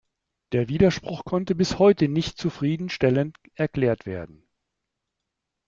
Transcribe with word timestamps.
Der 0.51 0.67
Widerspruch 0.67 1.25
konnte 1.25 1.53
bis 1.53 1.77
heute 1.77 2.07
nicht 2.07 2.39
zufriedenstellend 2.39 3.37
erklärt 3.53 4.07
werden. 4.07 4.47